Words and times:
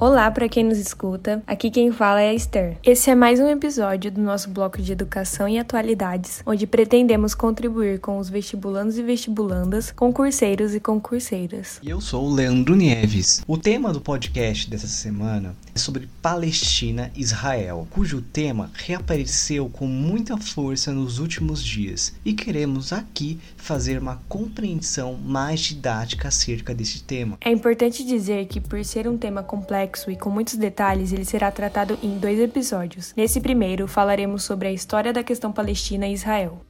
Olá 0.00 0.30
para 0.30 0.48
quem 0.48 0.62
nos 0.62 0.78
escuta, 0.78 1.42
aqui 1.44 1.72
quem 1.72 1.90
fala 1.90 2.20
é 2.20 2.28
a 2.28 2.34
Esther. 2.34 2.78
Esse 2.84 3.10
é 3.10 3.16
mais 3.16 3.40
um 3.40 3.48
episódio 3.48 4.12
do 4.12 4.20
nosso 4.20 4.48
bloco 4.48 4.80
de 4.80 4.92
educação 4.92 5.48
e 5.48 5.58
atualidades, 5.58 6.40
onde 6.46 6.68
pretendemos 6.68 7.34
contribuir 7.34 7.98
com 7.98 8.16
os 8.18 8.28
vestibulandos 8.28 8.96
e 8.96 9.02
vestibulandas, 9.02 9.90
concurseiros 9.90 10.72
e 10.72 10.78
concurseiras. 10.78 11.80
E 11.82 11.90
eu 11.90 12.00
sou 12.00 12.26
o 12.26 12.32
Leandro 12.32 12.76
Nieves. 12.76 13.42
O 13.44 13.58
tema 13.58 13.92
do 13.92 14.00
podcast 14.00 14.70
dessa 14.70 14.86
semana 14.86 15.56
é 15.74 15.78
sobre 15.80 16.08
Palestina 16.22 17.10
e 17.16 17.20
Israel, 17.20 17.88
cujo 17.90 18.22
tema 18.22 18.70
reapareceu 18.74 19.68
com 19.68 19.88
muita 19.88 20.36
força 20.36 20.92
nos 20.92 21.18
últimos 21.18 21.60
dias 21.60 22.14
e 22.24 22.34
queremos 22.34 22.92
aqui 22.92 23.40
fazer 23.56 23.98
uma 23.98 24.20
compreensão 24.28 25.14
mais 25.14 25.58
didática 25.58 26.28
acerca 26.28 26.72
desse 26.72 27.02
tema. 27.02 27.36
É 27.40 27.50
importante 27.50 28.04
dizer 28.04 28.46
que, 28.46 28.60
por 28.60 28.84
ser 28.84 29.08
um 29.08 29.18
tema 29.18 29.42
complexo, 29.42 29.87
complexo 29.88 30.10
e 30.10 30.16
com 30.16 30.30
muitos 30.30 30.56
detalhes, 30.56 31.12
ele 31.12 31.24
será 31.24 31.50
tratado 31.50 31.98
em 32.02 32.18
dois 32.18 32.38
episódios. 32.38 33.14
Nesse 33.16 33.40
primeiro, 33.40 33.88
falaremos 33.88 34.44
sobre 34.44 34.68
a 34.68 34.72
história 34.72 35.12
da 35.12 35.22
questão 35.22 35.50
Palestina 35.50 36.06
e 36.06 36.12
Israel. 36.12 36.60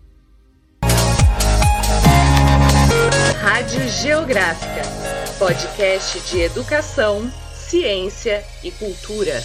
Rádio 3.40 3.88
Geográfica, 3.88 4.82
podcast 5.38 6.20
de 6.30 6.40
educação, 6.40 7.30
ciência 7.54 8.44
e 8.62 8.70
cultura. 8.70 9.42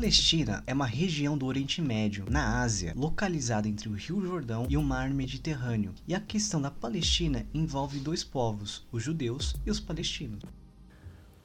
Palestina 0.00 0.64
é 0.66 0.72
uma 0.72 0.86
região 0.86 1.36
do 1.36 1.44
Oriente 1.44 1.82
Médio, 1.82 2.24
na 2.30 2.62
Ásia, 2.62 2.94
localizada 2.96 3.68
entre 3.68 3.86
o 3.86 3.92
Rio 3.92 4.18
Jordão 4.22 4.64
e 4.66 4.74
o 4.74 4.82
Mar 4.82 5.10
Mediterrâneo. 5.10 5.92
E 6.08 6.14
a 6.14 6.20
questão 6.20 6.58
da 6.58 6.70
Palestina 6.70 7.44
envolve 7.52 7.98
dois 7.98 8.24
povos, 8.24 8.82
os 8.90 9.02
judeus 9.02 9.54
e 9.66 9.70
os 9.70 9.78
palestinos. 9.78 10.40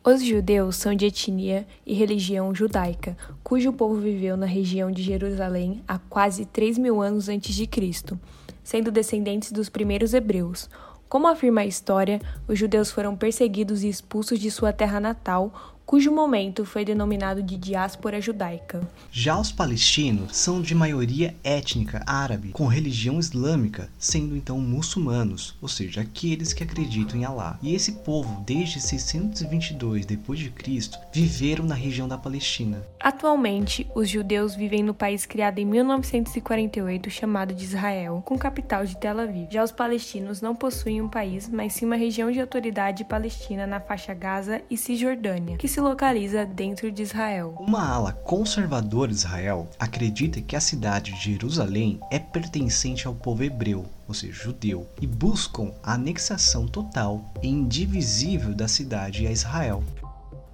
Os 0.01 0.23
judeus 0.23 0.77
são 0.77 0.95
de 0.95 1.05
etnia 1.05 1.67
e 1.85 1.93
religião 1.93 2.55
judaica, 2.55 3.17
cujo 3.43 3.73
povo 3.73 3.99
viveu 3.99 4.37
na 4.37 4.45
região 4.45 4.89
de 4.89 5.03
Jerusalém 5.03 5.83
há 5.85 5.99
quase 5.99 6.45
3 6.45 6.77
mil 6.77 7.01
anos 7.01 7.27
antes 7.27 7.53
de 7.53 7.67
Cristo, 7.67 8.17
sendo 8.63 8.89
descendentes 8.89 9.51
dos 9.51 9.67
primeiros 9.67 10.13
hebreus. 10.13 10.69
Como 11.09 11.27
afirma 11.27 11.59
a 11.59 11.65
história, 11.65 12.21
os 12.47 12.57
judeus 12.57 12.89
foram 12.89 13.17
perseguidos 13.17 13.83
e 13.83 13.89
expulsos 13.89 14.39
de 14.39 14.49
sua 14.49 14.71
terra 14.71 15.01
natal, 15.01 15.74
cujo 15.85 16.11
momento 16.11 16.65
foi 16.65 16.83
denominado 16.83 17.43
de 17.43 17.55
diáspora 17.55 18.19
judaica. 18.19 18.81
Já 19.11 19.39
os 19.39 19.51
palestinos 19.51 20.35
são 20.35 20.61
de 20.61 20.73
maioria 20.73 21.35
étnica 21.43 22.03
árabe, 22.07 22.49
com 22.49 22.65
religião 22.65 23.19
islâmica, 23.19 23.89
sendo 23.99 24.35
então 24.35 24.59
muçulmanos, 24.59 25.55
ou 25.61 25.67
seja, 25.67 26.01
aqueles 26.01 26.53
que 26.53 26.63
acreditam 26.63 27.19
em 27.19 27.25
Alá. 27.25 27.59
E 27.61 27.75
esse 27.75 27.91
povo, 27.91 28.43
desde 28.45 28.81
622 28.81 30.05
d.C., 30.05 30.99
viveram 31.13 31.65
na 31.65 31.75
região 31.75 32.07
da 32.07 32.17
Palestina. 32.17 32.85
Atualmente, 32.99 33.87
os 33.93 34.09
judeus 34.09 34.55
vivem 34.55 34.81
no 34.81 34.93
país 34.93 35.25
criado 35.25 35.59
em 35.59 35.65
1948 35.65 37.09
chamado 37.09 37.53
de 37.53 37.63
Israel, 37.63 38.23
com 38.25 38.37
capital 38.37 38.85
de 38.85 38.97
Tel 38.97 39.19
Aviv. 39.19 39.47
Já 39.51 39.63
os 39.63 39.71
palestinos 39.71 40.41
não 40.41 40.55
possuem 40.55 41.01
um 41.01 41.07
país, 41.07 41.47
mas 41.47 41.73
sim 41.73 41.85
uma 41.85 41.95
região 41.95 42.31
de 42.31 42.41
autoridade 42.41 43.05
palestina 43.05 43.67
na 43.67 43.79
faixa 43.79 44.13
Gaza 44.13 44.61
e 44.69 44.77
Cisjordânia, 44.77 45.57
que 45.57 45.67
se 45.75 45.81
localiza 45.81 46.45
dentro 46.45 46.89
de 46.89 47.03
Israel. 47.03 47.53
Uma 47.59 47.85
ala 47.85 48.13
conservadora 48.13 49.11
de 49.11 49.17
Israel 49.17 49.67
acredita 49.77 50.39
que 50.39 50.55
a 50.55 50.61
cidade 50.61 51.11
de 51.11 51.33
Jerusalém 51.33 51.99
é 52.09 52.17
pertencente 52.17 53.05
ao 53.05 53.13
povo 53.13 53.43
hebreu, 53.43 53.83
ou 54.07 54.13
seja, 54.13 54.45
judeu, 54.45 54.87
e 55.01 55.05
buscam 55.05 55.73
a 55.83 55.95
anexação 55.95 56.65
total 56.65 57.25
e 57.43 57.49
indivisível 57.49 58.55
da 58.55 58.69
cidade 58.69 59.27
a 59.27 59.31
Israel. 59.31 59.83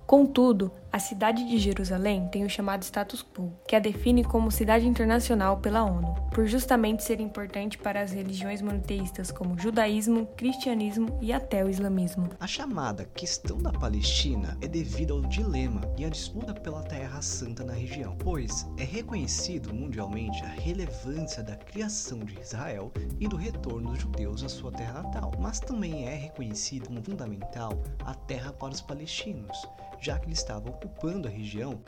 Contudo, 0.08 0.72
a 0.92 1.00
cidade 1.00 1.47
de 1.47 1.58
Jerusalém 1.58 2.28
tem 2.28 2.44
o 2.44 2.50
chamado 2.50 2.84
status 2.84 3.23
quo, 3.23 3.53
que 3.66 3.75
a 3.75 3.79
define 3.79 4.25
como 4.25 4.52
cidade 4.52 4.85
internacional 4.85 5.57
pela 5.57 5.85
ONU, 5.85 6.13
por 6.34 6.46
justamente 6.46 7.03
ser 7.03 7.22
importante 7.22 7.78
para 7.78 8.02
as 8.02 8.12
religiões 8.12 8.62
monoteístas 8.62 9.31
como 9.31 9.57
judaísmo, 9.57 10.25
cristianismo 10.35 11.18
e 11.22 11.31
até 11.31 11.63
o 11.63 11.69
islamismo. 11.69 12.30
A 12.40 12.47
chamada 12.47 13.06
questão 13.06 13.57
da 13.57 13.72
Palestina 13.72 14.57
é 14.59 14.68
devido 14.68 15.13
ao 15.13 15.22
dilema 15.22 15.81
e 15.97 16.03
à 16.03 16.09
disputa 16.09 16.53
pela 16.53 16.84
Terra 16.84 17.22
Santa 17.22 17.63
na 17.63 17.74
região, 17.74 18.18
pois 18.18 18.68
é 18.78 18.84
reconhecido 18.84 19.74
mundialmente 19.74 20.44
a 20.44 20.50
relevância 20.50 21.41
da 21.41 21.56
criação 21.56 22.19
de 22.19 22.38
Israel 22.41 22.91
e 23.18 23.30
do 23.30 23.38
retorno 23.38 23.91
dos 23.91 24.01
judeus 24.01 24.44
à 24.44 24.50
sua 24.50 24.72
terra 24.74 25.03
natal, 25.03 25.31
mas 25.40 25.62
também 25.62 26.07
é 26.07 26.16
reconhecido 26.16 26.88
como 26.88 27.01
fundamental 27.01 27.81
a 28.06 28.13
terra 28.13 28.51
para 28.51 28.74
os 28.74 28.81
palestinos, 28.81 29.57
já 30.01 30.18
que 30.19 30.28
eles 30.28 30.40
estavam 30.40 30.81
ocupando 30.81 31.28
a 31.28 31.31
região. 31.31 31.80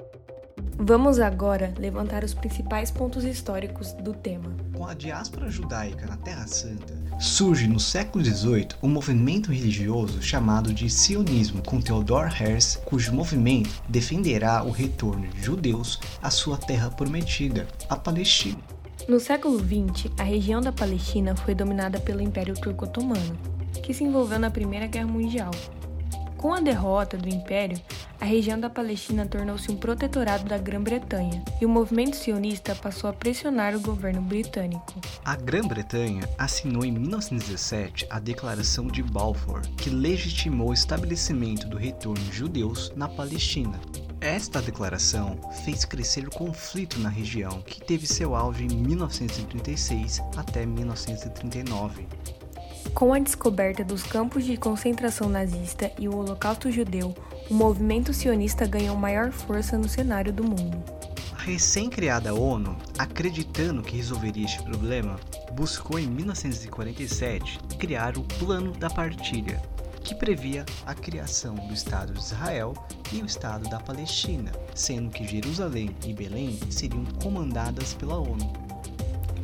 Vamos 0.78 1.20
agora 1.20 1.74
levantar 1.78 2.24
os 2.24 2.34
principais 2.34 2.92
pontos 2.92 3.24
históricos 3.24 3.94
do 3.94 4.14
tema. 4.14 4.56
Com 4.76 4.86
a 4.86 4.94
diáspora 4.94 5.50
judaica 5.50 6.06
na 6.06 6.18
Terra 6.18 6.48
Santa, 6.48 6.94
surge 7.20 7.68
no 7.68 7.80
século 7.80 8.24
XVIII 8.24 8.70
um 8.82 8.88
movimento 8.88 9.52
religioso 9.52 10.22
chamado 10.22 10.74
de 10.74 10.90
Sionismo, 10.90 11.62
com 11.64 11.82
Theodor 11.82 12.28
Herzl, 12.28 12.80
cujo 12.82 13.14
movimento 13.14 13.82
defenderá 13.88 14.64
o 14.64 14.72
retorno 14.72 15.28
de 15.28 15.44
judeus 15.44 16.00
à 16.22 16.30
sua 16.30 16.58
terra 16.58 16.90
prometida, 16.90 17.68
a 17.90 17.96
Palestina. 17.96 18.60
No 19.08 19.20
século 19.20 19.60
XX, 19.60 20.12
a 20.18 20.24
região 20.24 20.62
da 20.62 20.72
Palestina 20.72 21.36
foi 21.36 21.54
dominada 21.54 22.00
pelo 22.00 22.22
Império 22.22 22.56
Turco-Otomano, 22.56 23.38
que 23.82 23.94
se 23.94 24.04
envolveu 24.04 24.40
na 24.40 24.50
Primeira 24.50 24.88
Guerra 24.88 25.08
Mundial. 25.08 25.52
Com 26.44 26.54
a 26.54 26.60
derrota 26.60 27.18
do 27.18 27.30
Império, 27.30 27.80
a 28.20 28.26
região 28.26 28.60
da 28.60 28.70
Palestina 28.70 29.26
tornou-se 29.26 29.72
um 29.72 29.78
protetorado 29.78 30.44
da 30.44 30.58
Grã-Bretanha 30.58 31.42
e 31.62 31.66
o 31.66 31.70
movimento 31.70 32.18
sionista 32.18 32.76
passou 32.76 33.10
a 33.10 33.14
pressionar 33.14 33.74
o 33.74 33.80
governo 33.80 34.22
britânico. 34.22 35.00
A 35.24 35.38
Grã-Bretanha 35.38 36.28
assinou 36.38 36.84
em 36.84 36.92
1917 36.92 38.08
a 38.10 38.20
Declaração 38.20 38.88
de 38.88 39.02
Balfour, 39.02 39.62
que 39.78 39.90
legitimou 39.90 40.72
o 40.72 40.74
estabelecimento 40.74 41.66
do 41.66 41.78
retorno 41.78 42.22
de 42.26 42.34
judeus 42.34 42.92
na 42.94 43.08
Palestina. 43.08 43.80
Esta 44.20 44.62
declaração 44.62 45.40
fez 45.64 45.86
crescer 45.86 46.28
o 46.28 46.32
conflito 46.32 47.00
na 47.00 47.08
região, 47.08 47.62
que 47.62 47.82
teve 47.82 48.06
seu 48.06 48.36
auge 48.36 48.66
em 48.66 48.68
1936 48.68 50.22
até 50.36 50.66
1939. 50.66 52.06
Com 52.92 53.14
a 53.14 53.20
descoberta 53.20 53.84
dos 53.84 54.04
campos 54.04 54.46
de 54.46 54.56
concentração 54.58 55.28
nazista 55.28 55.92
e 55.98 56.08
o 56.08 56.16
Holocausto 56.16 56.72
judeu, 56.72 57.16
o 57.50 57.54
movimento 57.54 58.14
sionista 58.14 58.68
ganhou 58.68 58.96
maior 58.96 59.32
força 59.32 59.78
no 59.78 59.90
cenário 59.90 60.32
do 60.32 60.44
mundo. 60.44 60.84
A 61.38 61.42
recém-criada 61.42 62.34
ONU, 62.34 62.78
acreditando 62.98 63.82
que 63.82 63.98
resolveria 63.98 64.46
este 64.46 64.62
problema, 64.64 65.20
buscou 65.54 66.00
em 66.00 66.08
1947 66.08 67.60
criar 67.78 68.18
o 68.18 68.24
Plano 68.24 68.72
da 68.72 68.90
Partilha, 68.90 69.62
que 70.04 70.16
previa 70.16 70.66
a 70.86 70.94
criação 70.94 71.56
do 71.56 71.74
Estado 71.74 72.14
de 72.14 72.20
Israel 72.20 72.74
e 73.12 73.22
o 73.22 73.26
Estado 73.26 73.68
da 73.70 73.80
Palestina, 73.80 74.52
sendo 74.76 75.10
que 75.10 75.28
Jerusalém 75.28 75.96
e 76.06 76.14
Belém 76.14 76.60
seriam 76.70 77.04
comandadas 77.22 77.94
pela 77.94 78.18
ONU. 78.18 78.54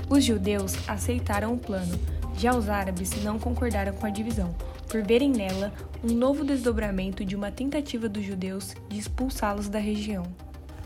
Os 0.09 0.23
judeus 0.23 0.73
aceitaram 0.87 1.53
o 1.53 1.57
plano, 1.57 1.99
já 2.39 2.55
os 2.55 2.69
árabes 2.69 3.21
não 3.21 3.37
concordaram 3.37 3.91
com 3.91 4.05
a 4.05 4.09
divisão, 4.09 4.55
por 4.87 5.03
verem 5.03 5.29
nela 5.29 5.73
um 6.01 6.13
novo 6.13 6.45
desdobramento 6.45 7.25
de 7.25 7.35
uma 7.35 7.51
tentativa 7.51 8.07
dos 8.07 8.23
judeus 8.23 8.73
de 8.87 8.97
expulsá-los 8.97 9.67
da 9.67 9.77
região. 9.77 10.23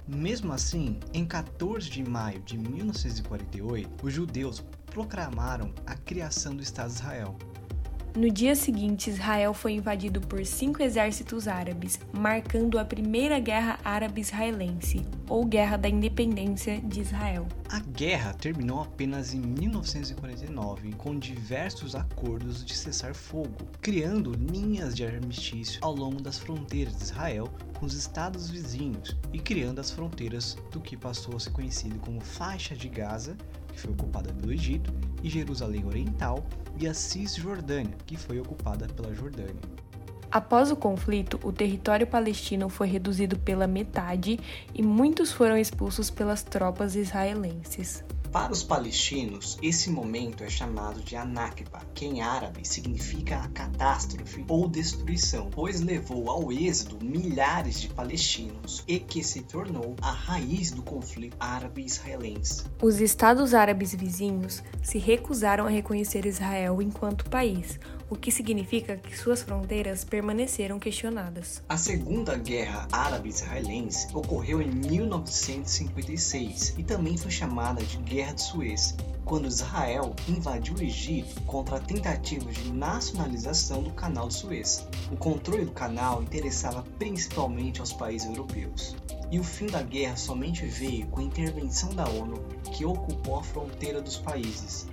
Mesmo 0.07 0.51
assim, 0.51 0.99
em 1.13 1.23
14 1.23 1.91
de 1.91 2.03
maio 2.03 2.41
de 2.41 2.57
1948, 2.57 4.03
os 4.03 4.11
judeus 4.11 4.63
proclamaram 4.87 5.71
a 5.85 5.93
criação 5.93 6.55
do 6.55 6.63
Estado 6.63 6.89
de 6.89 6.95
Israel. 6.95 7.37
No 8.15 8.29
dia 8.29 8.55
seguinte, 8.55 9.09
Israel 9.09 9.55
foi 9.55 9.73
invadido 9.73 10.21
por 10.21 10.45
cinco 10.45 10.83
exércitos 10.83 11.47
árabes, 11.47 11.99
marcando 12.11 12.77
a 12.77 12.85
Primeira 12.85 13.39
Guerra 13.39 13.79
Árabe-Israelense, 13.83 15.03
ou 15.27 15.43
Guerra 15.43 15.77
da 15.77 15.89
Independência 15.89 16.79
de 16.79 17.01
Israel. 17.01 17.47
A 17.69 17.79
guerra 17.79 18.31
terminou 18.35 18.81
apenas 18.81 19.33
em 19.33 19.39
1949, 19.39 20.93
com 20.93 21.17
diversos 21.17 21.95
acordos 21.95 22.63
de 22.63 22.75
cessar-fogo, 22.75 23.55
criando 23.81 24.31
linhas 24.31 24.95
de 24.95 25.03
armistício 25.03 25.79
ao 25.81 25.95
longo 25.95 26.21
das 26.21 26.37
fronteiras 26.37 26.95
de 26.95 27.03
Israel 27.05 27.49
com 27.79 27.87
os 27.87 27.95
estados 27.95 28.47
vizinhos 28.47 29.17
e 29.33 29.39
criando 29.39 29.79
as 29.79 29.89
fronteiras 29.89 30.55
do 30.71 30.79
que 30.79 30.95
passou 30.95 31.35
a 31.35 31.39
ser 31.39 31.49
conhecido 31.49 31.97
como 31.99 32.21
Faixa 32.21 32.75
de 32.75 32.87
Gaza, 32.87 33.35
que 33.73 33.79
foi 33.79 33.91
ocupada 33.91 34.31
pelo 34.33 34.51
Egito, 34.51 34.93
e 35.21 35.29
Jerusalém 35.29 35.85
Oriental, 35.85 36.45
e 36.79 36.87
a 36.87 36.93
Cisjordânia, 36.93 37.95
que 38.05 38.15
foi 38.15 38.39
ocupada 38.39 38.87
pela 38.87 39.13
Jordânia. 39.13 39.61
Após 40.31 40.71
o 40.71 40.75
conflito, 40.75 41.39
o 41.43 41.51
território 41.51 42.07
palestino 42.07 42.67
foi 42.67 42.87
reduzido 42.87 43.37
pela 43.37 43.67
metade 43.67 44.39
e 44.73 44.81
muitos 44.81 45.31
foram 45.31 45.57
expulsos 45.57 46.09
pelas 46.09 46.41
tropas 46.41 46.95
israelenses. 46.95 48.03
Para 48.33 48.51
os 48.51 48.63
palestinos, 48.63 49.59
esse 49.61 49.91
momento 49.91 50.43
é 50.43 50.49
chamado 50.49 51.03
de 51.03 51.15
Anakba, 51.15 51.81
que 51.93 52.03
em 52.03 52.23
árabe 52.23 52.67
significa 52.67 53.37
a 53.37 53.47
catástrofe 53.49 54.43
ou 54.47 54.67
destruição, 54.67 55.51
pois 55.51 55.81
levou 55.81 56.31
ao 56.31 56.51
êxodo 56.51 57.05
milhares 57.05 57.79
de 57.79 57.89
palestinos 57.89 58.83
e 58.87 58.97
que 58.97 59.23
se 59.23 59.43
tornou 59.43 59.95
a 60.01 60.09
raiz 60.09 60.71
do 60.71 60.81
conflito 60.81 61.37
árabe-israelense. 61.39 62.63
Os 62.81 62.99
estados 62.99 63.53
árabes 63.53 63.93
vizinhos 63.93 64.63
se 64.81 64.97
recusaram 64.97 65.67
a 65.67 65.69
reconhecer 65.69 66.25
Israel 66.25 66.81
enquanto 66.81 67.29
país, 67.29 67.79
o 68.09 68.15
que 68.15 68.31
significa 68.31 68.97
que 68.97 69.17
suas 69.17 69.41
fronteiras 69.41 70.03
permaneceram 70.03 70.79
questionadas. 70.79 71.63
A 71.67 71.77
Segunda 71.77 72.37
Guerra 72.37 72.87
Árabe-Israelense 72.91 74.07
ocorreu 74.13 74.61
em 74.61 74.69
1956 74.69 76.75
e 76.77 76.83
também 76.83 77.17
foi 77.17 77.31
chamada 77.31 77.81
de 77.83 77.97
Guerra 77.97 78.33
de 78.33 78.41
Suez, 78.41 78.95
quando 79.25 79.47
Israel 79.47 80.13
invadiu 80.27 80.75
o 80.75 80.81
Egito 80.81 81.41
contra 81.41 81.77
a 81.77 81.79
tentativa 81.79 82.51
de 82.51 82.71
nacionalização 82.71 83.81
do 83.81 83.91
Canal 83.91 84.27
de 84.27 84.35
Suez. 84.35 84.87
O 85.11 85.15
controle 85.15 85.65
do 85.65 85.71
canal 85.71 86.21
interessava 86.21 86.83
principalmente 86.99 87.79
aos 87.79 87.93
países 87.93 88.27
europeus. 88.27 88.95
E 89.31 89.39
o 89.39 89.43
fim 89.43 89.65
da 89.65 89.81
guerra 89.81 90.15
somente 90.15 90.65
veio 90.65 91.07
com 91.07 91.19
a 91.19 91.23
intervenção 91.23 91.89
da 91.95 92.07
ONU, 92.07 92.43
que 92.71 92.85
ocupou 92.85 93.39
a 93.39 93.43
fronteira 93.43 94.01
dos 94.01 94.17
países, 94.17 94.87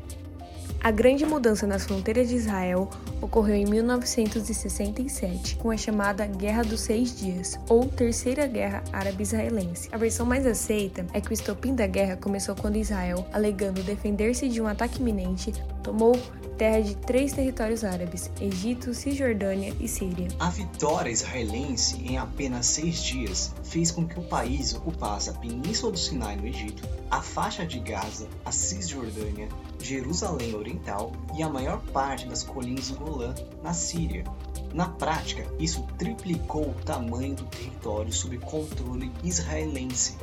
a 0.83 0.91
grande 0.91 1.27
mudança 1.27 1.67
nas 1.67 1.85
fronteiras 1.85 2.29
de 2.29 2.37
Israel 2.37 2.89
ocorreu 3.21 3.55
em 3.55 3.67
1967, 3.67 5.57
com 5.57 5.71
a 5.71 5.77
chamada 5.77 6.27
Guerra 6.27 6.63
dos 6.63 6.81
Seis 6.81 7.19
Dias, 7.19 7.59
ou 7.69 7.87
Terceira 7.87 8.47
Guerra 8.47 8.83
Árabe-Israelense. 8.93 9.89
A 9.93 9.97
versão 9.97 10.25
mais 10.25 10.47
aceita 10.47 11.07
é 11.13 11.21
que 11.21 11.31
o 11.31 11.35
estopim 11.35 11.75
da 11.75 11.87
guerra 11.87 12.17
começou 12.17 12.55
quando 12.55 12.77
Israel, 12.77 13.27
alegando 13.33 13.83
defender-se 13.83 14.49
de 14.49 14.61
um 14.61 14.67
ataque 14.67 15.01
iminente, 15.01 15.53
tomou 15.83 16.21
terra 16.57 16.83
de 16.83 16.95
três 16.95 17.33
territórios 17.33 17.85
árabes: 17.85 18.31
Egito, 18.41 18.93
Cisjordânia 18.93 19.75
e 19.81 19.89
Síria. 19.89 20.29
A 20.39 20.51
vitória 20.51 21.11
israelense 21.11 21.97
em 22.05 22.19
apenas 22.19 22.67
seis 22.67 23.03
dias 23.03 23.55
fez 23.65 23.91
com 23.91 24.07
que 24.07 24.19
o 24.19 24.23
país 24.23 24.75
ocupasse 24.75 25.31
a 25.31 25.33
Península 25.33 25.93
do 25.93 25.99
Sinai 25.99 26.37
no 26.37 26.47
Egito, 26.47 26.87
a 27.11 27.23
faixa 27.23 27.65
de 27.65 27.79
Gaza, 27.81 28.29
a 28.45 28.53
Cisjordânia, 28.53 29.49
Jerusalém 29.81 30.55
Oriental 30.55 31.13
e 31.37 31.43
a 31.43 31.49
maior 31.49 31.81
parte 31.93 32.27
das 32.27 32.43
colinas 32.43 32.91
do 32.91 32.99
Golã, 32.99 33.35
na 33.63 33.73
Síria. 33.73 34.25
Na 34.73 34.89
prática, 34.89 35.45
isso 35.59 35.85
triplicou 35.99 36.69
o 36.69 36.75
tamanho 36.85 37.35
do 37.35 37.45
território 37.45 38.13
sob 38.13 38.39
controle 38.39 39.11
israelense. 39.25 40.17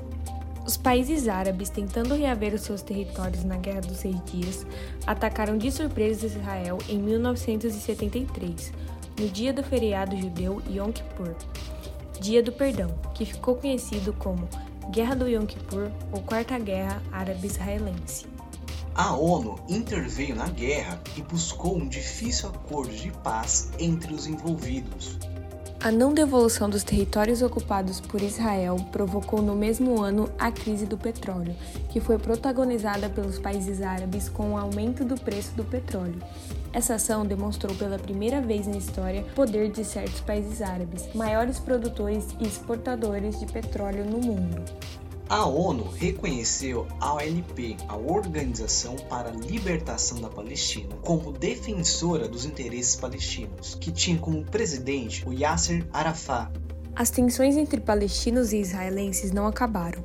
Os 0.67 0.75
países 0.75 1.29
árabes, 1.29 1.69
tentando 1.69 2.13
reaver 2.13 2.53
os 2.53 2.59
seus 2.59 2.81
territórios 2.81 3.45
na 3.45 3.55
Guerra 3.55 3.79
dos 3.79 3.99
Seis 3.99 4.17
Dias, 4.25 4.67
atacaram 5.05 5.57
de 5.57 5.71
surpresa 5.71 6.25
Israel 6.25 6.77
em 6.89 6.99
1973, 6.99 8.73
no 9.17 9.29
dia 9.29 9.53
do 9.53 9.63
feriado 9.63 10.17
judeu 10.17 10.61
Yom 10.69 10.91
Kippur, 10.91 11.33
Dia 12.19 12.43
do 12.43 12.51
Perdão, 12.51 12.93
que 13.13 13.23
ficou 13.25 13.55
conhecido 13.55 14.11
como 14.11 14.45
Guerra 14.91 15.15
do 15.15 15.29
Yom 15.29 15.45
Kippur 15.45 15.89
ou 16.11 16.21
Quarta 16.21 16.59
Guerra 16.59 17.01
Árabe-Israelense. 17.13 18.25
A 18.93 19.15
ONU 19.15 19.55
interveio 19.69 20.35
na 20.35 20.49
guerra 20.49 20.99
e 21.15 21.21
buscou 21.21 21.77
um 21.77 21.87
difícil 21.87 22.49
acordo 22.49 22.93
de 22.93 23.11
paz 23.23 23.71
entre 23.79 24.13
os 24.13 24.27
envolvidos. 24.27 25.17
A 25.79 25.91
não 25.91 26.11
devolução 26.11 26.67
dos 26.67 26.83
territórios 26.83 27.43
ocupados 27.43 28.01
por 28.01 28.19
Israel 28.21 28.77
provocou 28.91 29.43
no 29.43 29.55
mesmo 29.55 30.01
ano 30.01 30.27
a 30.37 30.51
crise 30.51 30.87
do 30.87 30.97
petróleo, 30.97 31.55
que 31.89 31.99
foi 31.99 32.17
protagonizada 32.17 33.07
pelos 33.07 33.37
países 33.37 33.83
árabes 33.83 34.27
com 34.27 34.53
o 34.53 34.57
aumento 34.57 35.05
do 35.05 35.15
preço 35.15 35.53
do 35.55 35.63
petróleo. 35.63 36.19
Essa 36.73 36.95
ação 36.95 37.25
demonstrou 37.25 37.75
pela 37.75 37.99
primeira 37.99 38.41
vez 38.41 38.65
na 38.65 38.75
história 38.75 39.21
o 39.21 39.35
poder 39.35 39.69
de 39.69 39.85
certos 39.85 40.19
países 40.19 40.63
árabes, 40.63 41.07
maiores 41.13 41.59
produtores 41.59 42.25
e 42.39 42.47
exportadores 42.47 43.39
de 43.39 43.45
petróleo 43.45 44.03
no 44.03 44.17
mundo. 44.17 44.63
A 45.29 45.45
ONU 45.45 45.83
reconheceu 45.89 46.87
a 47.01 47.15
OLP, 47.15 47.75
a 47.89 47.97
Organização 47.97 48.95
para 49.09 49.27
a 49.27 49.33
Libertação 49.33 50.21
da 50.21 50.29
Palestina, 50.29 50.95
como 51.03 51.33
defensora 51.33 52.29
dos 52.29 52.45
interesses 52.45 52.95
palestinos, 52.95 53.75
que 53.75 53.91
tinha 53.91 54.17
como 54.17 54.45
presidente 54.45 55.27
o 55.27 55.33
Yasser 55.33 55.85
Arafat. 55.91 56.49
As 56.95 57.09
tensões 57.09 57.57
entre 57.57 57.81
palestinos 57.81 58.53
e 58.53 58.61
israelenses 58.61 59.33
não 59.33 59.45
acabaram. 59.45 60.01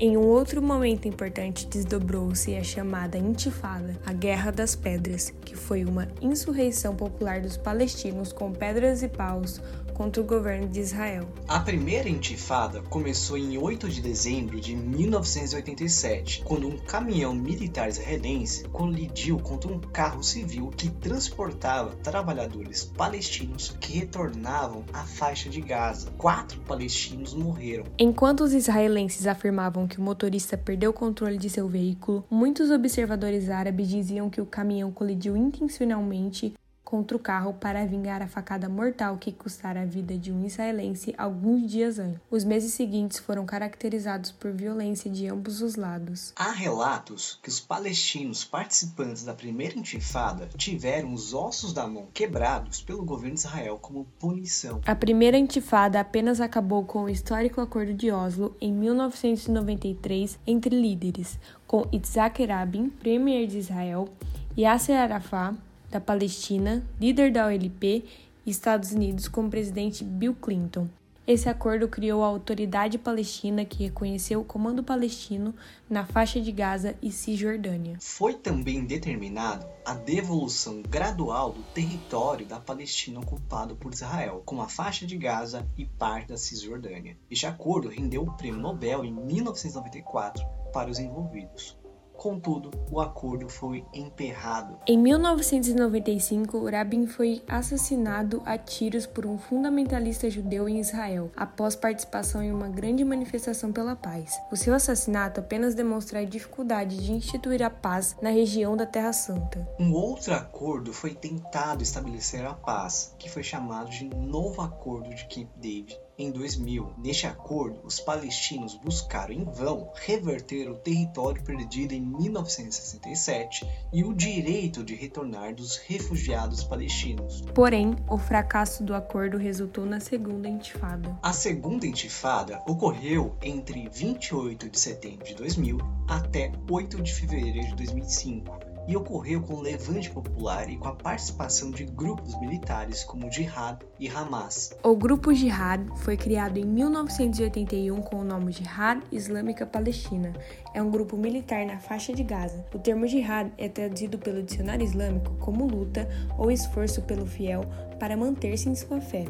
Em 0.00 0.16
um 0.16 0.26
outro 0.26 0.60
momento 0.60 1.06
importante, 1.06 1.66
desdobrou-se 1.68 2.54
a 2.56 2.64
chamada 2.64 3.16
Intifada, 3.16 3.96
a 4.04 4.12
Guerra 4.12 4.50
das 4.50 4.74
Pedras, 4.74 5.32
que 5.44 5.54
foi 5.54 5.84
uma 5.84 6.08
insurreição 6.20 6.96
popular 6.96 7.40
dos 7.40 7.56
palestinos 7.56 8.32
com 8.32 8.52
pedras 8.52 9.04
e 9.04 9.08
paus 9.08 9.60
contra 9.94 10.20
o 10.20 10.24
governo 10.24 10.68
de 10.68 10.80
Israel. 10.80 11.28
A 11.46 11.60
primeira 11.60 12.08
intifada 12.08 12.82
começou 12.82 13.38
em 13.38 13.56
8 13.56 13.88
de 13.88 14.02
dezembro 14.02 14.60
de 14.60 14.74
1987, 14.74 16.42
quando 16.44 16.66
um 16.66 16.76
caminhão 16.76 17.32
militar 17.32 17.88
israelense 17.88 18.64
colidiu 18.64 19.38
contra 19.38 19.72
um 19.72 19.78
carro 19.78 20.22
civil 20.22 20.70
que 20.76 20.90
transportava 20.90 21.94
trabalhadores 22.02 22.84
palestinos 22.84 23.74
que 23.80 23.98
retornavam 24.00 24.84
à 24.92 25.04
faixa 25.04 25.48
de 25.48 25.60
Gaza. 25.60 26.10
Quatro 26.18 26.60
palestinos 26.62 27.32
morreram. 27.32 27.84
Enquanto 27.98 28.40
os 28.40 28.52
israelenses 28.52 29.26
afirmavam 29.26 29.83
que 29.86 29.98
o 29.98 30.02
motorista 30.02 30.56
perdeu 30.56 30.90
o 30.90 30.94
controle 30.94 31.36
de 31.36 31.50
seu 31.50 31.68
veículo, 31.68 32.24
muitos 32.30 32.70
observadores 32.70 33.50
árabes 33.50 33.88
diziam 33.88 34.30
que 34.30 34.40
o 34.40 34.46
caminhão 34.46 34.90
colidiu 34.90 35.36
intencionalmente 35.36 36.54
contra 36.94 37.16
o 37.16 37.20
carro 37.20 37.54
para 37.54 37.84
vingar 37.84 38.22
a 38.22 38.28
facada 38.28 38.68
mortal 38.68 39.18
que 39.18 39.32
custara 39.32 39.82
a 39.82 39.84
vida 39.84 40.16
de 40.16 40.30
um 40.30 40.46
israelense 40.46 41.12
alguns 41.18 41.68
dias 41.68 41.98
antes. 41.98 42.20
Os 42.30 42.44
meses 42.44 42.72
seguintes 42.72 43.18
foram 43.18 43.44
caracterizados 43.44 44.30
por 44.30 44.52
violência 44.52 45.10
de 45.10 45.26
ambos 45.26 45.60
os 45.60 45.74
lados. 45.74 46.32
Há 46.36 46.52
relatos 46.52 47.40
que 47.42 47.48
os 47.48 47.58
palestinos 47.58 48.44
participantes 48.44 49.24
da 49.24 49.34
primeira 49.34 49.76
intifada 49.76 50.48
tiveram 50.56 51.12
os 51.12 51.34
ossos 51.34 51.72
da 51.72 51.84
mão 51.84 52.06
quebrados 52.14 52.80
pelo 52.80 53.04
governo 53.04 53.34
de 53.34 53.40
Israel 53.40 53.76
como 53.82 54.06
punição. 54.20 54.80
A 54.86 54.94
primeira 54.94 55.36
intifada 55.36 55.98
apenas 55.98 56.40
acabou 56.40 56.84
com 56.84 57.02
o 57.02 57.08
histórico 57.08 57.60
Acordo 57.60 57.92
de 57.92 58.12
Oslo 58.12 58.56
em 58.60 58.72
1993 58.72 60.38
entre 60.46 60.80
líderes, 60.80 61.40
com 61.66 61.88
Itzhak 61.90 62.46
Rabin, 62.46 62.88
premier 62.88 63.48
de 63.48 63.58
Israel, 63.58 64.08
Yasser 64.56 64.96
Arafat, 64.96 65.56
da 65.94 66.00
Palestina, 66.00 66.84
líder 67.00 67.30
da 67.30 67.46
OLP 67.46 68.04
e 68.44 68.50
Estados 68.50 68.90
Unidos 68.90 69.28
com 69.28 69.46
o 69.46 69.50
presidente 69.50 70.02
Bill 70.02 70.34
Clinton. 70.34 70.88
Esse 71.24 71.48
acordo 71.48 71.88
criou 71.88 72.22
a 72.22 72.26
Autoridade 72.26 72.98
Palestina, 72.98 73.64
que 73.64 73.84
reconheceu 73.84 74.40
o 74.40 74.44
comando 74.44 74.82
palestino 74.82 75.54
na 75.88 76.04
faixa 76.04 76.40
de 76.40 76.50
Gaza 76.50 76.96
e 77.00 77.12
Cisjordânia. 77.12 77.96
Foi 78.00 78.34
também 78.34 78.84
determinado 78.84 79.64
a 79.86 79.94
devolução 79.94 80.82
gradual 80.82 81.52
do 81.52 81.62
território 81.72 82.44
da 82.44 82.58
Palestina 82.58 83.20
ocupado 83.20 83.76
por 83.76 83.92
Israel, 83.92 84.42
como 84.44 84.62
a 84.62 84.68
faixa 84.68 85.06
de 85.06 85.16
Gaza 85.16 85.66
e 85.78 85.86
parte 85.86 86.28
da 86.28 86.36
Cisjordânia. 86.36 87.16
Este 87.30 87.46
acordo 87.46 87.88
rendeu 87.88 88.22
o 88.22 88.36
Prêmio 88.36 88.60
Nobel 88.60 89.04
em 89.04 89.12
1994 89.14 90.44
para 90.72 90.90
os 90.90 90.98
envolvidos. 90.98 91.76
Contudo, 92.24 92.70
o 92.90 93.02
acordo 93.02 93.50
foi 93.50 93.84
emperrado. 93.92 94.78
Em 94.86 94.96
1995, 94.96 96.70
Rabin 96.70 97.06
foi 97.06 97.42
assassinado 97.46 98.40
a 98.46 98.56
tiros 98.56 99.04
por 99.04 99.26
um 99.26 99.36
fundamentalista 99.36 100.30
judeu 100.30 100.66
em 100.66 100.80
Israel, 100.80 101.30
após 101.36 101.76
participação 101.76 102.42
em 102.42 102.50
uma 102.50 102.66
grande 102.66 103.04
manifestação 103.04 103.70
pela 103.70 103.94
paz. 103.94 104.40
O 104.50 104.56
seu 104.56 104.72
assassinato 104.72 105.40
apenas 105.40 105.74
demonstra 105.74 106.20
a 106.20 106.24
dificuldade 106.24 106.96
de 106.96 107.12
instituir 107.12 107.62
a 107.62 107.68
paz 107.68 108.16
na 108.22 108.30
região 108.30 108.74
da 108.74 108.86
Terra 108.86 109.12
Santa. 109.12 109.68
Um 109.78 109.92
outro 109.92 110.32
acordo 110.32 110.94
foi 110.94 111.14
tentado 111.14 111.82
estabelecer 111.82 112.42
a 112.46 112.54
paz, 112.54 113.14
que 113.18 113.28
foi 113.28 113.42
chamado 113.42 113.90
de 113.90 114.06
Novo 114.06 114.62
Acordo 114.62 115.14
de 115.14 115.26
Camp 115.26 115.50
David 115.56 115.94
em 116.18 116.30
2000. 116.30 116.92
Neste 116.98 117.26
acordo, 117.26 117.80
os 117.84 118.00
palestinos 118.00 118.74
buscaram 118.74 119.32
em 119.32 119.44
vão 119.44 119.90
reverter 119.94 120.70
o 120.70 120.74
território 120.74 121.42
perdido 121.42 121.92
em 121.92 122.00
1967 122.00 123.66
e 123.92 124.04
o 124.04 124.14
direito 124.14 124.82
de 124.82 124.94
retornar 124.94 125.54
dos 125.54 125.76
refugiados 125.76 126.64
palestinos. 126.64 127.42
Porém, 127.54 127.96
o 128.08 128.18
fracasso 128.18 128.82
do 128.82 128.94
acordo 128.94 129.36
resultou 129.36 129.86
na 129.86 130.00
segunda 130.00 130.48
intifada. 130.48 131.18
A 131.22 131.32
segunda 131.32 131.86
intifada 131.86 132.62
ocorreu 132.66 133.36
entre 133.42 133.88
28 133.88 134.68
de 134.68 134.78
setembro 134.78 135.24
de 135.24 135.34
2000 135.34 135.78
até 136.08 136.52
8 136.70 137.02
de 137.02 137.12
fevereiro 137.12 137.68
de 137.68 137.76
2005 137.76 138.73
e 138.86 138.96
ocorreu 138.96 139.40
com 139.42 139.54
o 139.54 139.60
levante 139.60 140.10
popular 140.10 140.68
e 140.68 140.76
com 140.76 140.88
a 140.88 140.94
participação 140.94 141.70
de 141.70 141.84
grupos 141.84 142.38
militares 142.40 143.04
como 143.04 143.28
o 143.28 143.32
Jihad 143.32 143.78
e 143.98 144.08
Hamas. 144.08 144.76
O 144.82 144.96
grupo 144.96 145.32
Jihad 145.32 145.86
foi 145.98 146.16
criado 146.16 146.58
em 146.58 146.64
1981 146.64 148.02
com 148.02 148.16
o 148.16 148.24
nome 148.24 148.52
Jihad 148.52 149.02
Islâmica 149.10 149.66
Palestina. 149.66 150.32
É 150.74 150.82
um 150.82 150.90
grupo 150.90 151.16
militar 151.16 151.64
na 151.64 151.78
faixa 151.78 152.12
de 152.12 152.22
Gaza. 152.22 152.64
O 152.74 152.78
termo 152.78 153.06
Jihad 153.06 153.50
é 153.56 153.68
traduzido 153.68 154.18
pelo 154.18 154.42
dicionário 154.42 154.84
islâmico 154.84 155.34
como 155.38 155.66
luta 155.66 156.08
ou 156.36 156.50
esforço 156.50 157.02
pelo 157.02 157.26
fiel 157.26 157.62
para 157.94 158.16
manter-se 158.16 158.68
em 158.68 158.74
sua 158.74 159.00
fé. 159.00 159.24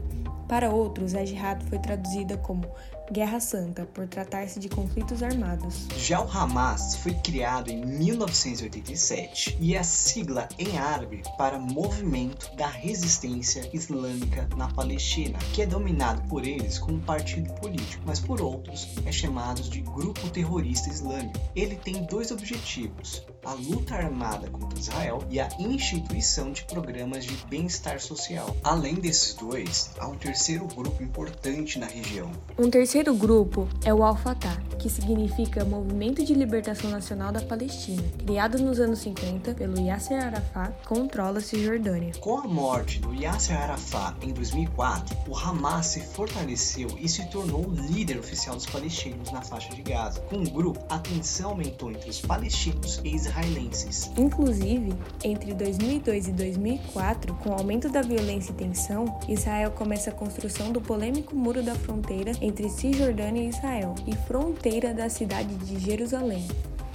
Para 0.48 0.70
outros, 0.70 1.14
a 1.14 1.24
jihad 1.24 1.62
foi 1.68 1.78
traduzida 1.78 2.36
como 2.36 2.64
Guerra 3.10 3.38
Santa, 3.38 3.84
por 3.84 4.06
tratar-se 4.06 4.58
de 4.58 4.68
conflitos 4.68 5.22
armados. 5.22 5.86
Já 5.96 6.22
o 6.22 6.30
Hamas 6.30 6.96
foi 6.96 7.12
criado 7.14 7.70
em 7.70 7.84
1987 7.84 9.58
e 9.60 9.74
é 9.74 9.78
a 9.78 9.84
sigla 9.84 10.48
em 10.58 10.78
árabe 10.78 11.22
para 11.36 11.58
Movimento 11.58 12.54
da 12.56 12.66
Resistência 12.66 13.68
Islâmica 13.72 14.48
na 14.56 14.68
Palestina, 14.68 15.38
que 15.52 15.62
é 15.62 15.66
dominado 15.66 16.22
por 16.28 16.46
eles 16.46 16.78
como 16.78 16.98
partido 17.00 17.52
político, 17.54 18.02
mas 18.06 18.20
por 18.20 18.40
outros 18.40 18.88
é 19.04 19.12
chamado 19.12 19.62
de 19.62 19.80
Grupo 19.82 20.30
Terrorista 20.30 20.88
Islâmico. 20.88 21.38
Ele 21.54 21.76
tem 21.76 22.04
dois 22.04 22.30
objetivos: 22.30 23.22
a 23.44 23.52
luta 23.54 23.94
armada 23.94 24.48
contra 24.48 24.78
Israel 24.78 25.22
e 25.30 25.38
a 25.38 25.48
instituição 25.58 26.50
de 26.50 26.64
programas 26.64 27.24
de 27.24 27.36
bem-estar 27.46 28.00
social. 28.00 28.56
Além 28.62 28.94
desses 28.94 29.34
dois, 29.34 29.90
há 29.98 30.08
um 30.08 30.16
terceiro 30.16 30.66
grupo 30.66 31.02
importante 31.02 31.78
na 31.78 31.86
região. 31.86 32.30
Um 32.58 32.70
terceiro 32.70 33.14
grupo 33.14 33.68
é 33.84 33.92
o 33.92 34.02
Al-Fatah, 34.02 34.56
que 34.78 34.88
significa 34.88 35.64
Movimento 35.64 36.24
de 36.24 36.34
Libertação 36.34 36.90
Nacional 36.90 37.32
da 37.32 37.42
Palestina. 37.42 38.02
Criado 38.24 38.58
nos 38.58 38.80
anos 38.80 39.00
50 39.00 39.54
pelo 39.54 39.78
Yasser 39.78 40.24
Arafat, 40.24 40.72
controla 40.86 41.40
Cisjordânia. 41.40 42.12
Com 42.20 42.38
a 42.38 42.46
morte 42.46 42.98
do 43.00 43.14
Yasser 43.14 43.60
Arafat 43.60 44.16
em 44.22 44.32
2004, 44.32 45.16
o 45.28 45.36
Hamas 45.36 45.86
se 45.86 46.00
fortaleceu 46.00 46.88
e 46.98 47.08
se 47.08 47.28
tornou 47.30 47.66
o 47.66 47.74
líder 47.74 48.18
oficial 48.18 48.54
dos 48.54 48.66
palestinos 48.66 49.30
na 49.30 49.42
faixa 49.42 49.74
de 49.74 49.82
Gaza. 49.82 50.20
Com 50.22 50.36
o 50.36 50.50
grupo, 50.50 50.82
a 50.88 50.98
tensão 50.98 51.50
aumentou 51.50 51.90
entre 51.90 52.08
os 52.08 52.20
palestinos 52.20 53.00
e 53.04 53.14
israelenses 53.14 53.33
israelenses. 53.34 54.10
Inclusive, 54.16 54.94
entre 55.24 55.52
2002 55.54 56.28
e 56.28 56.32
2004, 56.32 57.34
com 57.34 57.50
o 57.50 57.52
aumento 57.52 57.88
da 57.88 58.02
violência 58.02 58.52
e 58.52 58.54
tensão, 58.54 59.18
Israel 59.28 59.72
começa 59.72 60.10
a 60.10 60.12
construção 60.12 60.70
do 60.70 60.80
polêmico 60.80 61.34
Muro 61.34 61.62
da 61.62 61.74
Fronteira 61.74 62.32
entre 62.40 62.68
Cisjordânia 62.68 63.42
e 63.42 63.48
Israel 63.48 63.94
e 64.06 64.14
fronteira 64.26 64.94
da 64.94 65.08
cidade 65.08 65.54
de 65.56 65.78
Jerusalém. 65.78 66.46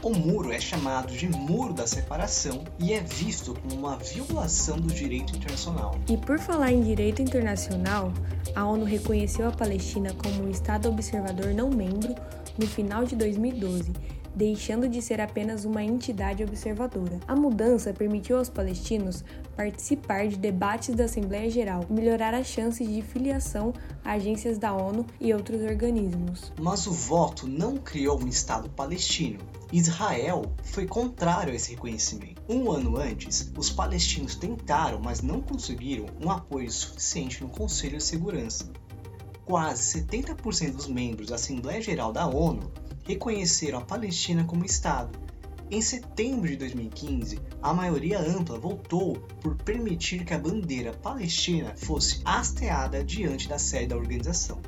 O 0.02 0.12
muro 0.14 0.50
é 0.50 0.62
chamado 0.62 1.12
de 1.12 1.28
Muro 1.28 1.74
da 1.74 1.86
Separação 1.86 2.64
e 2.80 2.94
é 2.94 3.02
visto 3.02 3.54
como 3.54 3.76
uma 3.76 3.98
violação 3.98 4.80
do 4.80 4.94
direito 4.94 5.36
internacional. 5.36 6.00
E 6.10 6.16
por 6.16 6.40
falar 6.40 6.72
em 6.72 6.82
direito 6.82 7.22
internacional, 7.22 8.14
a 8.56 8.66
ONU 8.66 8.86
reconheceu 8.86 9.50
a 9.50 9.52
Palestina 9.52 10.14
como 10.14 10.46
um 10.46 10.50
Estado 10.50 10.88
observador 10.88 11.54
não 11.54 11.70
membro 11.70 12.16
no 12.58 12.66
final 12.66 13.04
de 13.04 13.14
2012 13.18 13.92
deixando 14.36 14.88
de 14.88 15.02
ser 15.02 15.20
apenas 15.20 15.66
uma 15.66 15.84
entidade 15.84 16.44
observadora. 16.44 17.20
A 17.28 17.36
mudança 17.36 17.94
permitiu 17.94 18.38
aos 18.38 18.50
palestinos 18.50 19.24
participar 19.56 20.28
de 20.28 20.38
debates 20.38 20.96
da 20.96 21.06
Assembleia 21.06 21.50
Geral 21.50 21.86
melhorar 21.90 22.34
as 22.34 22.48
chances 22.48 22.88
de 22.88 23.02
filiação 23.02 23.74
a 24.04 24.14
agências 24.14 24.58
da 24.58 24.74
ONU 24.74 25.06
e 25.20 25.34
outros 25.34 25.62
organismos. 25.62 26.52
Mas 26.60 26.88
o 26.88 26.92
voto 26.92 27.48
não 27.48 27.78
criou 27.78 28.22
um 28.22 28.28
Estado 28.28 28.70
palestino. 28.70 29.40
Israel 29.72 30.52
foi 30.64 30.88
contrário 30.88 31.54
a 31.54 31.56
esse 31.56 31.72
reconhecimento. 31.72 32.42
Um 32.50 32.72
ano 32.72 32.98
antes, 32.98 33.52
os 33.56 33.70
palestinos 33.70 34.36
tentaram, 34.36 35.00
mas 35.00 35.22
não 35.22 35.42
conseguiram, 35.42 36.08
um 36.20 36.32
apoio 36.32 36.72
suficiente 36.72 37.44
no 37.44 37.50
Conselho 37.50 37.98
de 37.98 38.04
Segurança. 38.04 38.72
Quase 39.46 40.02
70% 40.02 40.74
dos 40.74 40.88
membros 40.88 41.30
da 41.30 41.36
Assembleia 41.36 41.82
Geral 41.82 42.12
da 42.12 42.28
ONU 42.28 42.72
reconheceram 43.10 43.80
a 43.80 43.82
Palestina 43.82 44.44
como 44.44 44.64
Estado. 44.64 45.18
Em 45.72 45.82
setembro 45.82 46.48
de 46.48 46.58
2015, 46.58 47.40
a 47.60 47.74
maioria 47.74 48.20
ampla 48.20 48.60
votou 48.60 49.16
por 49.42 49.56
permitir 49.56 50.24
que 50.24 50.34
a 50.34 50.38
bandeira 50.38 50.94
palestina 50.94 51.74
fosse 51.76 52.22
hasteada 52.24 53.04
diante 53.04 53.50
da 53.50 53.58
sede 53.58 53.88
da 53.88 53.98
organização. 53.98 54.62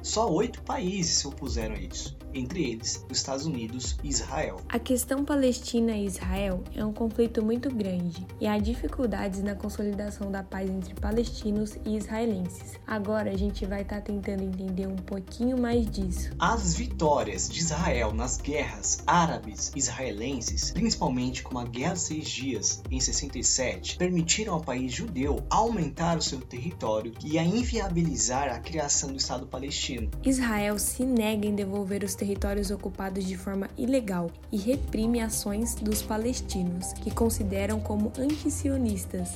Só 0.00 0.30
oito 0.30 0.62
países 0.62 1.18
se 1.18 1.26
opuseram 1.26 1.74
a 1.74 1.78
isso 1.80 2.16
entre 2.34 2.70
eles 2.70 3.04
os 3.10 3.18
Estados 3.18 3.46
Unidos 3.46 3.96
e 4.02 4.08
Israel. 4.08 4.60
A 4.68 4.78
questão 4.78 5.24
Palestina 5.24 5.92
e 5.92 6.06
Israel 6.06 6.62
é 6.74 6.84
um 6.84 6.92
conflito 6.92 7.44
muito 7.44 7.70
grande 7.74 8.26
e 8.40 8.46
há 8.46 8.58
dificuldades 8.58 9.42
na 9.42 9.54
consolidação 9.54 10.30
da 10.30 10.42
paz 10.42 10.68
entre 10.68 10.94
palestinos 10.94 11.76
e 11.84 11.96
israelenses. 11.96 12.78
Agora 12.86 13.30
a 13.30 13.36
gente 13.36 13.64
vai 13.66 13.82
estar 13.82 13.96
tá 13.96 14.02
tentando 14.02 14.42
entender 14.42 14.86
um 14.86 14.96
pouquinho 14.96 15.58
mais 15.58 15.88
disso. 15.90 16.30
As 16.38 16.74
vitórias 16.74 17.48
de 17.48 17.60
Israel 17.60 18.12
nas 18.12 18.38
guerras 18.38 19.02
árabes 19.06 19.72
israelenses, 19.74 20.70
principalmente 20.70 21.42
como 21.42 21.58
a 21.58 21.64
Guerra 21.64 21.94
dos 21.94 22.02
Seis 22.02 22.28
Dias 22.28 22.82
em 22.90 23.00
67, 23.00 23.96
permitiram 23.96 24.54
ao 24.54 24.60
país 24.60 24.92
judeu 24.92 25.42
aumentar 25.50 26.16
o 26.16 26.22
seu 26.22 26.40
território 26.40 27.12
e 27.24 27.38
a 27.38 27.44
inviabilizar 27.44 28.48
a 28.48 28.58
criação 28.58 29.10
do 29.10 29.16
Estado 29.16 29.46
palestino. 29.46 30.10
Israel 30.24 30.78
se 30.78 31.04
nega 31.04 31.46
em 31.46 31.54
devolver 31.54 32.04
os 32.04 32.14
territórios 32.18 32.70
ocupados 32.70 33.24
de 33.24 33.36
forma 33.36 33.70
ilegal 33.78 34.30
e 34.52 34.58
reprime 34.58 35.20
ações 35.20 35.76
dos 35.76 36.02
palestinos, 36.02 36.92
que 36.94 37.10
consideram 37.10 37.80
como 37.80 38.12
antisionistas. 38.18 39.30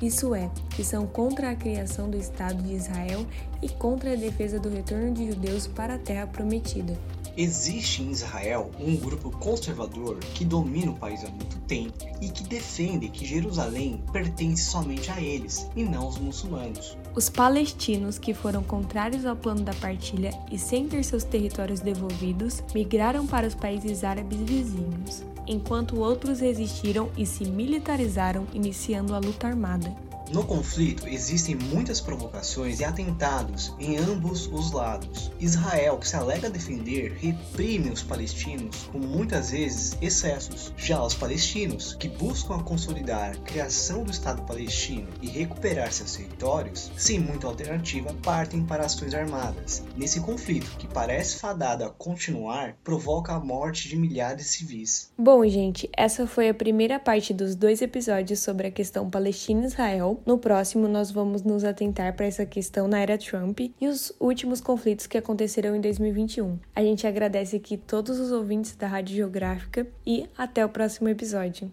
Isso 0.00 0.34
é, 0.34 0.50
que 0.74 0.82
são 0.82 1.06
contra 1.06 1.50
a 1.50 1.56
criação 1.56 2.08
do 2.08 2.16
Estado 2.16 2.62
de 2.62 2.74
Israel 2.74 3.26
e 3.60 3.68
contra 3.68 4.12
a 4.12 4.16
defesa 4.16 4.58
do 4.58 4.68
retorno 4.68 5.12
de 5.12 5.26
judeus 5.26 5.66
para 5.66 5.94
a 5.94 5.98
terra 5.98 6.26
prometida. 6.26 6.96
Existe 7.36 8.02
em 8.02 8.10
Israel 8.10 8.70
um 8.78 8.94
grupo 8.94 9.30
conservador 9.30 10.18
que 10.34 10.44
domina 10.44 10.90
o 10.90 10.96
país 10.96 11.24
há 11.24 11.28
muito 11.28 11.58
tempo 11.60 11.94
e 12.20 12.28
que 12.28 12.44
defende 12.44 13.08
que 13.08 13.24
Jerusalém 13.24 14.04
pertence 14.12 14.64
somente 14.64 15.10
a 15.10 15.20
eles 15.20 15.66
e 15.74 15.82
não 15.82 16.02
aos 16.02 16.18
muçulmanos. 16.18 16.96
Os 17.14 17.28
palestinos, 17.28 18.18
que 18.18 18.32
foram 18.32 18.62
contrários 18.62 19.26
ao 19.26 19.36
plano 19.36 19.60
da 19.60 19.74
partilha 19.74 20.32
e 20.50 20.58
sem 20.58 20.88
ter 20.88 21.04
seus 21.04 21.22
territórios 21.22 21.80
devolvidos, 21.80 22.62
migraram 22.74 23.26
para 23.26 23.46
os 23.46 23.54
países 23.54 24.02
árabes 24.02 24.38
vizinhos, 24.38 25.22
enquanto 25.46 26.00
outros 26.00 26.40
resistiram 26.40 27.10
e 27.14 27.26
se 27.26 27.44
militarizaram, 27.44 28.46
iniciando 28.54 29.14
a 29.14 29.18
luta 29.18 29.46
armada. 29.46 29.94
No 30.30 30.44
conflito 30.44 31.08
existem 31.08 31.54
muitas 31.54 32.00
provocações 32.00 32.80
e 32.80 32.84
atentados 32.84 33.74
em 33.78 33.96
ambos 33.98 34.46
os 34.46 34.72
lados. 34.72 35.30
Israel, 35.38 35.98
que 35.98 36.08
se 36.08 36.16
alega 36.16 36.48
defender, 36.48 37.12
reprime 37.12 37.90
os 37.90 38.02
palestinos 38.02 38.88
com 38.90 38.98
muitas 38.98 39.50
vezes 39.50 39.96
excessos. 40.00 40.72
Já 40.76 41.02
os 41.02 41.14
palestinos, 41.14 41.94
que 41.94 42.08
buscam 42.08 42.58
consolidar 42.60 43.32
a 43.32 43.38
criação 43.38 44.04
do 44.04 44.10
Estado 44.10 44.42
palestino 44.42 45.08
e 45.20 45.28
recuperar 45.28 45.92
seus 45.92 46.16
territórios, 46.16 46.90
sem 46.96 47.18
muita 47.18 47.46
alternativa, 47.46 48.14
partem 48.22 48.64
para 48.64 48.86
ações 48.86 49.14
armadas. 49.14 49.82
Nesse 49.96 50.20
conflito, 50.20 50.76
que 50.78 50.86
parece 50.86 51.38
fadado 51.38 51.84
a 51.84 51.90
continuar, 51.90 52.76
provoca 52.82 53.34
a 53.34 53.40
morte 53.40 53.88
de 53.88 53.96
milhares 53.96 54.42
de 54.42 54.44
civis. 54.44 55.12
Bom, 55.16 55.46
gente, 55.46 55.88
essa 55.96 56.26
foi 56.26 56.48
a 56.48 56.54
primeira 56.54 56.98
parte 56.98 57.34
dos 57.34 57.54
dois 57.54 57.82
episódios 57.82 58.40
sobre 58.40 58.66
a 58.66 58.70
questão 58.70 59.08
Palestina-Israel. 59.08 60.11
No 60.26 60.38
próximo, 60.38 60.88
nós 60.88 61.10
vamos 61.10 61.42
nos 61.42 61.64
atentar 61.64 62.14
para 62.14 62.26
essa 62.26 62.44
questão 62.44 62.88
na 62.88 63.00
era 63.00 63.16
Trump 63.18 63.60
e 63.60 63.88
os 63.88 64.12
últimos 64.18 64.60
conflitos 64.60 65.06
que 65.06 65.18
aconteceram 65.18 65.76
em 65.76 65.80
2021. 65.80 66.58
A 66.74 66.82
gente 66.82 67.06
agradece 67.06 67.56
aqui 67.56 67.76
todos 67.76 68.18
os 68.18 68.32
ouvintes 68.32 68.74
da 68.76 68.86
Rádio 68.86 69.16
Geográfica 69.16 69.86
e 70.06 70.26
até 70.36 70.64
o 70.64 70.68
próximo 70.68 71.08
episódio. 71.08 71.70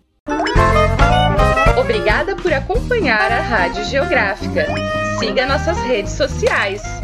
Obrigada 1.80 2.36
por 2.36 2.54
acompanhar 2.54 3.32
a 3.32 3.42
Rádio 3.42 3.84
Geográfica. 3.86 4.68
Siga 5.20 5.46
nossas 5.46 5.78
redes 5.80 6.14
sociais. 6.14 6.99